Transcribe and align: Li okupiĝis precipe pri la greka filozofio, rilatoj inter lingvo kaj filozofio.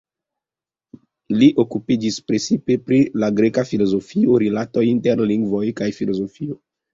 Li 1.41 1.49
okupiĝis 1.63 2.17
precipe 2.31 2.77
pri 2.87 2.99
la 3.25 3.29
greka 3.41 3.65
filozofio, 3.73 4.41
rilatoj 4.45 4.85
inter 4.95 5.23
lingvo 5.35 5.63
kaj 5.83 5.93
filozofio. 6.01 6.59